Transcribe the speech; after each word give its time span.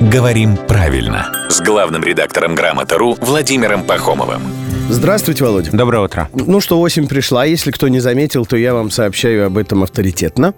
«Говорим 0.00 0.56
правильно» 0.56 1.49
с 1.50 1.60
главным 1.60 2.04
редактором 2.04 2.54
«Грамота.ру» 2.54 3.16
Владимиром 3.20 3.82
Пахомовым. 3.82 4.40
Здравствуйте, 4.88 5.44
Володя. 5.44 5.70
Доброе 5.72 6.04
утро. 6.04 6.28
Ну 6.32 6.60
что, 6.60 6.80
осень 6.80 7.06
пришла. 7.06 7.44
Если 7.44 7.70
кто 7.70 7.86
не 7.86 8.00
заметил, 8.00 8.44
то 8.44 8.56
я 8.56 8.74
вам 8.74 8.90
сообщаю 8.90 9.46
об 9.46 9.56
этом 9.56 9.84
авторитетно. 9.84 10.52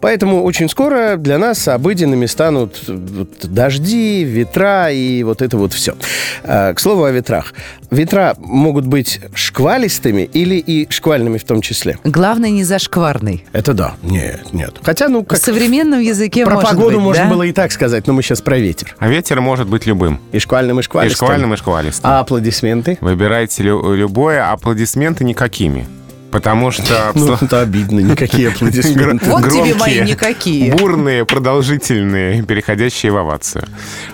Поэтому 0.00 0.42
очень 0.42 0.68
скоро 0.68 1.16
для 1.16 1.38
нас 1.38 1.68
обыденными 1.68 2.26
станут 2.26 2.82
вот 2.88 3.30
дожди, 3.44 4.24
ветра 4.24 4.90
и 4.90 5.22
вот 5.22 5.42
это 5.42 5.56
вот 5.56 5.72
все. 5.72 5.94
А, 6.42 6.74
к 6.74 6.80
слову 6.80 7.04
о 7.04 7.12
ветрах. 7.12 7.54
Ветра 7.92 8.34
могут 8.38 8.84
быть 8.84 9.20
шквалистыми 9.32 10.22
или 10.22 10.56
и 10.56 10.90
шквальными 10.90 11.38
в 11.38 11.44
том 11.44 11.62
числе. 11.62 11.98
Главное, 12.02 12.50
не 12.50 12.64
зашкварный. 12.64 13.44
Это 13.52 13.74
да. 13.74 13.94
Нет, 14.02 14.52
нет. 14.52 14.74
Хотя, 14.82 15.08
ну, 15.08 15.22
В 15.22 15.26
как... 15.26 15.38
современном 15.38 16.00
языке 16.00 16.44
Про 16.44 16.56
может 16.56 16.70
погоду 16.70 16.96
быть, 16.96 17.04
можно 17.04 17.24
да? 17.24 17.30
было 17.30 17.42
и 17.44 17.52
так 17.52 17.70
сказать, 17.70 18.08
но 18.08 18.12
мы 18.12 18.22
сейчас 18.22 18.40
про 18.40 18.58
ветер. 18.58 18.96
А 18.98 19.08
ветер 19.08 19.40
может 19.40 19.68
быть 19.68 19.86
любым. 19.86 20.20
И 20.32 20.38
шквальным, 20.38 20.78
и 20.78 20.80
И 20.80 20.84
шквалистым. 20.84 21.26
шквальным, 21.26 21.54
и 21.54 21.56
шквалистым. 21.56 22.10
А 22.10 22.20
аплодисменты? 22.20 22.98
Выбирайте 23.00 23.62
лю- 23.62 23.94
любое, 23.94 24.50
аплодисменты 24.50 25.24
никакими. 25.24 25.86
Потому 26.30 26.70
что... 26.70 27.12
Ну, 27.14 27.34
это 27.40 27.60
обидно, 27.62 28.00
никакие 28.00 28.48
аплодисменты. 28.54 29.24
Вот 29.30 29.44
тебе 29.48 29.74
мои 29.74 30.00
никакие. 30.02 30.74
Бурные, 30.74 31.24
продолжительные, 31.24 32.42
переходящие 32.42 33.12
в 33.12 33.16
овацию. 33.16 33.64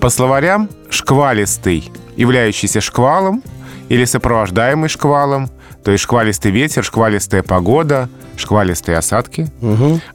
По 0.01 0.09
словарям, 0.11 0.69
шквалистый, 0.91 1.91
являющийся 2.17 2.81
шквалом 2.81 3.43
или 3.89 4.05
сопровождаемый 4.05 4.89
шквалом, 4.89 5.51
то 5.85 5.91
есть 5.91 6.05
шквалистый 6.05 6.51
ветер, 6.53 6.85
шквалистая 6.85 7.43
погода, 7.43 8.09
шквалистые 8.37 8.97
осадки. 8.97 9.49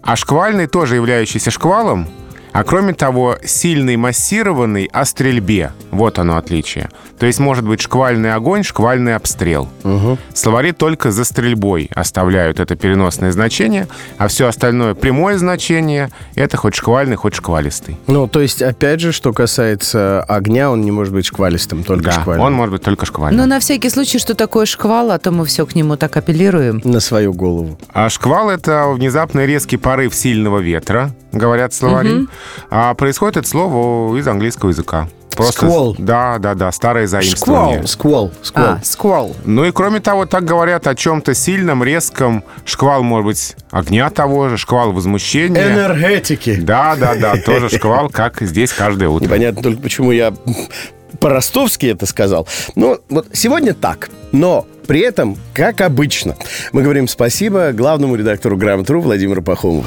А 0.02 0.16
шквальный 0.16 0.68
тоже 0.68 0.96
являющийся 0.96 1.52
шквалом, 1.52 2.08
а 2.52 2.64
кроме 2.64 2.94
того, 2.94 3.38
сильный 3.44 3.96
массированный 3.96 4.90
о 4.92 5.06
стрельбе. 5.06 5.72
Вот 5.92 6.20
оно 6.20 6.38
отличие. 6.38 6.90
То 7.18 7.26
есть 7.26 7.40
может 7.40 7.66
быть 7.66 7.82
шквальный 7.82 8.34
огонь, 8.34 8.64
шквальный 8.64 9.16
обстрел. 9.16 9.68
Словари 10.34 10.72
только 10.72 11.12
за 11.12 11.26
стрельбой 11.26 11.90
оставляют 11.94 12.60
это 12.60 12.76
переносное 12.76 13.32
значение, 13.32 13.88
а 14.18 14.28
все 14.28 14.48
остальное 14.48 14.94
прямое 14.94 15.38
значение— 15.38 16.10
это 16.36 16.58
хоть 16.58 16.76
шквальный, 16.76 17.16
хоть 17.18 17.36
шквалистый. 17.36 17.98
Ну, 18.08 18.28
то 18.28 18.40
есть, 18.40 18.62
опять 18.62 19.00
же, 19.02 19.12
что 19.12 19.34
касается 19.34 20.24
огня, 20.24 20.72
он 20.72 20.82
не 20.82 20.92
может 20.92 21.14
быть 21.14 21.26
шквалистым, 21.26 21.84
только 21.84 22.06
Да, 22.06 22.12
шквальным. 22.12 22.46
он 22.46 22.54
может 22.54 22.74
быть 22.74 22.84
только 22.84 23.06
шквальным. 23.06 23.40
Но 23.42 23.46
на 23.48 23.60
всякий 23.60 23.90
случай, 23.90 24.20
что 24.20 24.34
такое 24.34 24.66
шквал, 24.66 25.12
а 25.12 25.20
то 25.20 25.32
мы 25.32 25.46
все 25.46 25.66
к 25.66 25.76
нему 25.76 25.98
так 25.98 26.16
апеллируем. 26.16 26.82
На 26.84 27.00
свою 27.00 27.34
голову. 27.34 27.78
А 27.94 28.10
шквал— 28.10 28.50
это 28.52 28.88
внезапный 28.90 29.46
резкий 29.46 29.78
порыв 29.78 30.16
сильного 30.16 30.60
ветра, 30.60 31.12
говорят 31.32 31.74
словари. 31.74 32.28
А 32.70 32.94
происходит 32.94 33.38
это 33.38 33.48
слово 33.48 34.16
из 34.18 34.28
английского 34.28 34.70
языка. 34.70 35.08
Сквал. 35.52 35.96
Да, 35.98 36.38
да, 36.38 36.54
да, 36.54 36.72
старое 36.72 37.08
заимствование. 37.08 37.88
Сквал, 37.88 38.32
сквал, 38.32 38.32
сквал. 38.44 38.66
А, 38.66 38.80
сквал. 38.84 39.36
Ну 39.46 39.66
и 39.66 39.72
кроме 39.72 40.00
того, 40.02 40.26
так 40.26 40.44
говорят 40.44 40.86
о 40.88 40.96
чем-то 40.96 41.34
сильном, 41.34 41.84
резком. 41.84 42.44
Шквал, 42.66 43.04
может 43.04 43.26
быть, 43.26 43.56
огня 43.72 44.10
того 44.10 44.50
же, 44.50 44.58
шквал 44.58 44.92
возмущения. 44.92 45.74
Энергетики. 45.74 46.56
Да, 46.56 46.96
да, 46.98 47.16
да, 47.16 47.38
тоже 47.38 47.70
шквал, 47.70 48.10
как 48.10 48.42
здесь 48.42 48.74
каждое 48.74 49.08
утро. 49.08 49.26
Непонятно 49.26 49.62
только, 49.62 49.82
почему 49.82 50.12
я 50.12 50.34
по-ростовски 51.20 51.86
это 51.88 52.06
сказал. 52.06 52.48
Но 52.76 53.00
вот 53.10 53.28
сегодня 53.34 53.74
так. 53.74 54.10
Но 54.32 54.68
при 54.88 55.02
этом, 55.02 55.38
как 55.54 55.82
обычно, 55.82 56.36
мы 56.72 56.82
говорим 56.82 57.08
спасибо 57.08 57.72
главному 57.72 58.16
редактору 58.16 58.58
«Грамотру» 58.58 59.02
Владимиру 59.02 59.42
Пахомову. 59.42 59.86